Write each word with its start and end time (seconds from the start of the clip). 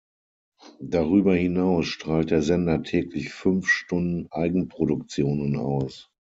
Darüber 0.81 1.35
hinaus 1.35 1.85
strahlt 1.85 2.31
der 2.31 2.41
Sender 2.41 2.81
täglich 2.81 3.29
fünf 3.31 3.67
Stunden 3.67 4.25
Eigenproduktionen 4.31 5.55
aus. 5.59 6.09